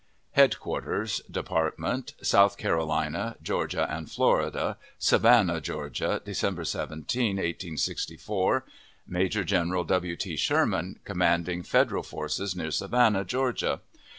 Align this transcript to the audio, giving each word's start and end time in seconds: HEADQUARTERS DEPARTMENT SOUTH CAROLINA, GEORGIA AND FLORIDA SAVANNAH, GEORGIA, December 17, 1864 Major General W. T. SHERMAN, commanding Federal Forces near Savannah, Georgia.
HEADQUARTERS 0.31 1.21
DEPARTMENT 1.29 2.15
SOUTH 2.23 2.57
CAROLINA, 2.57 3.35
GEORGIA 3.43 3.83
AND 3.87 4.09
FLORIDA 4.11 4.77
SAVANNAH, 4.97 5.61
GEORGIA, 5.61 6.21
December 6.25 6.65
17, 6.65 7.35
1864 7.35 8.65
Major 9.07 9.43
General 9.43 9.83
W. 9.83 10.15
T. 10.15 10.35
SHERMAN, 10.35 10.99
commanding 11.03 11.61
Federal 11.61 12.01
Forces 12.01 12.55
near 12.55 12.71
Savannah, 12.71 13.23
Georgia. 13.23 13.81